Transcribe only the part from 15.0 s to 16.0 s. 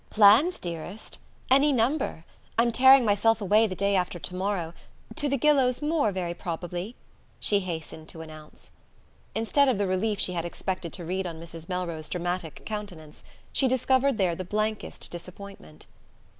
disappointment.